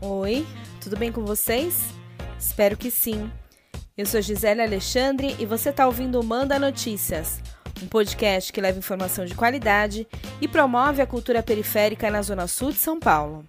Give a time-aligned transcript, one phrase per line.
[0.00, 0.46] Oi,
[0.80, 1.88] tudo bem com vocês?
[2.38, 3.28] Espero que sim.
[3.96, 7.40] Eu sou Gisele Alexandre e você está ouvindo Manda Notícias,
[7.82, 10.06] um podcast que leva informação de qualidade
[10.40, 13.44] e promove a cultura periférica na Zona Sul de São Paulo.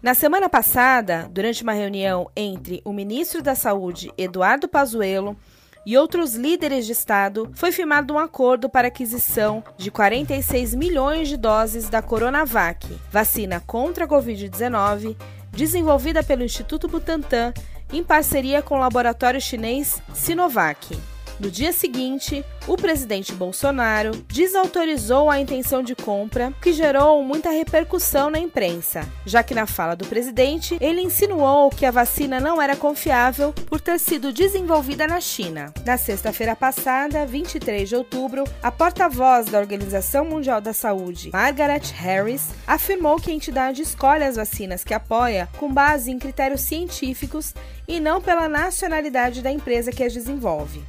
[0.00, 5.36] Na semana passada, durante uma reunião entre o ministro da Saúde, Eduardo Pazuello,
[5.84, 11.36] e outros líderes de Estado, foi firmado um acordo para aquisição de 46 milhões de
[11.36, 15.16] doses da Coronavac, vacina contra a Covid-19,
[15.50, 17.52] desenvolvida pelo Instituto Butantan
[17.92, 21.11] em parceria com o laboratório chinês Sinovac.
[21.40, 28.30] No dia seguinte, o presidente Bolsonaro desautorizou a intenção de compra, que gerou muita repercussão
[28.30, 32.76] na imprensa, já que na fala do presidente ele insinuou que a vacina não era
[32.76, 35.72] confiável por ter sido desenvolvida na China.
[35.84, 42.50] Na sexta-feira passada, 23 de outubro, a porta-voz da Organização Mundial da Saúde, Margaret Harris,
[42.66, 47.54] afirmou que a entidade escolhe as vacinas que apoia com base em critérios científicos
[47.88, 50.82] e não pela nacionalidade da empresa que as desenvolve.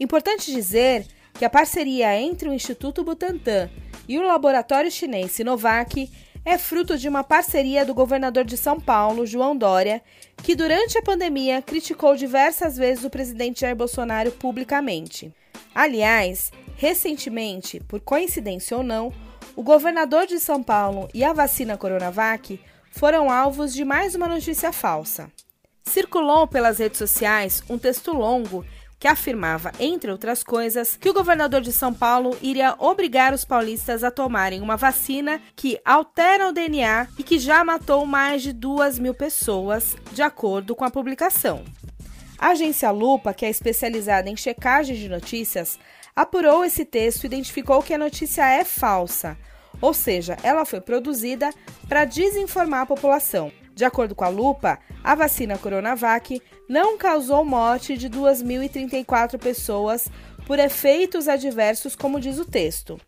[0.00, 3.68] Importante dizer que a parceria entre o Instituto Butantan
[4.08, 6.10] e o laboratório chinês Sinovac
[6.44, 10.00] é fruto de uma parceria do governador de São Paulo, João Dória,
[10.42, 15.32] que durante a pandemia criticou diversas vezes o presidente Jair Bolsonaro publicamente.
[15.74, 19.12] Aliás, recentemente, por coincidência ou não,
[19.54, 22.60] o governador de São Paulo e a vacina Coronavac
[22.92, 25.30] foram alvos de mais uma notícia falsa.
[25.84, 28.64] Circulou pelas redes sociais um texto longo
[28.98, 34.02] que afirmava, entre outras coisas, que o governador de São Paulo iria obrigar os paulistas
[34.02, 38.98] a tomarem uma vacina que altera o DNA e que já matou mais de duas
[38.98, 41.64] mil pessoas, de acordo com a publicação.
[42.38, 45.78] A agência Lupa, que é especializada em checagem de notícias,
[46.14, 49.36] apurou esse texto e identificou que a notícia é falsa,
[49.80, 51.50] ou seja, ela foi produzida
[51.88, 53.52] para desinformar a população.
[53.78, 60.08] De acordo com a Lupa, a vacina Coronavac não causou morte de 2.034 pessoas
[60.48, 63.00] por efeitos adversos, como diz o texto.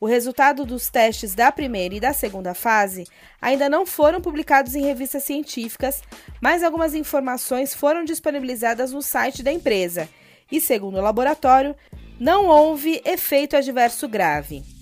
[0.00, 3.04] O resultado dos testes da primeira e da segunda fase
[3.42, 6.00] ainda não foram publicados em revistas científicas,
[6.40, 10.08] mas algumas informações foram disponibilizadas no site da empresa
[10.50, 11.76] e, segundo o laboratório,
[12.18, 14.75] não houve efeito adverso grave.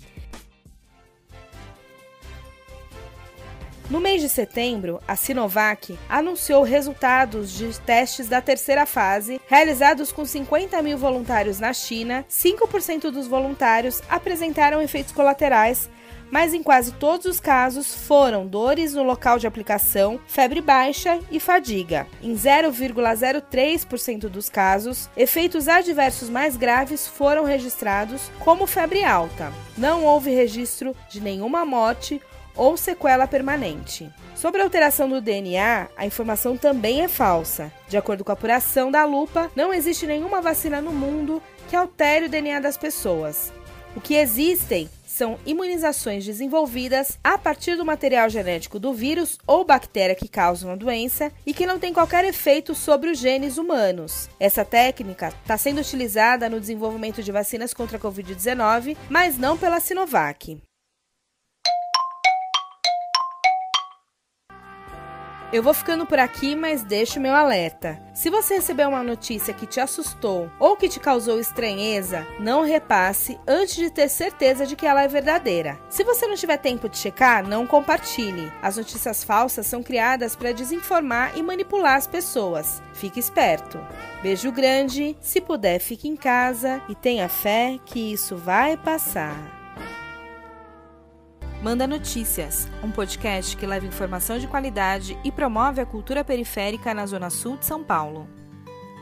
[3.91, 10.25] No mês de setembro, a Sinovac anunciou resultados de testes da terceira fase, realizados com
[10.25, 12.25] 50 mil voluntários na China.
[12.31, 15.91] 5% dos voluntários apresentaram efeitos colaterais,
[16.31, 21.39] mas em quase todos os casos foram dores no local de aplicação, febre baixa e
[21.39, 22.06] fadiga.
[22.23, 29.53] Em 0,03% dos casos, efeitos adversos mais graves foram registrados, como febre alta.
[29.77, 32.21] Não houve registro de nenhuma morte
[32.56, 34.10] ou sequela permanente.
[34.34, 37.72] Sobre a alteração do DNA, a informação também é falsa.
[37.88, 42.26] De acordo com a apuração da lupa, não existe nenhuma vacina no mundo que altere
[42.26, 43.53] o DNA das pessoas.
[43.97, 50.16] O que existem são imunizações desenvolvidas a partir do material genético do vírus ou bactéria
[50.16, 54.28] que causam a doença e que não tem qualquer efeito sobre os genes humanos.
[54.41, 59.78] Essa técnica está sendo utilizada no desenvolvimento de vacinas contra a Covid-19, mas não pela
[59.78, 60.60] Sinovac.
[65.54, 68.03] Eu vou ficando por aqui, mas deixo meu alerta.
[68.12, 73.38] Se você recebeu uma notícia que te assustou ou que te causou estranheza, não repasse
[73.47, 75.78] antes de ter certeza de que ela é verdadeira.
[75.88, 78.53] Se você não tiver tempo de checar, não compartilhe.
[78.60, 82.82] As notícias falsas são criadas para desinformar e manipular as pessoas.
[82.93, 83.78] Fique esperto.
[84.25, 89.63] Beijo grande, se puder, fique em casa e tenha fé que isso vai passar.
[91.64, 97.06] Manda Notícias, um podcast que leva informação de qualidade e promove a cultura periférica na
[97.06, 98.28] Zona Sul de São Paulo.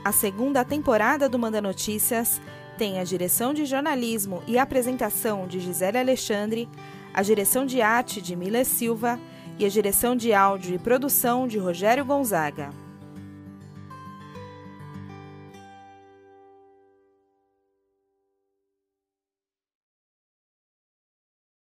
[0.05, 2.41] A segunda temporada do Manda Notícias
[2.79, 6.69] tem a direção de jornalismo e apresentação de Gisele Alexandre,
[7.13, 9.19] a direção de arte de Mila Silva
[9.59, 12.71] e a direção de áudio e produção de Rogério Gonzaga.